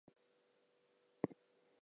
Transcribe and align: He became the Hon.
He 0.03 0.07
became 0.07 1.29
the 1.29 1.35
Hon. 1.35 1.39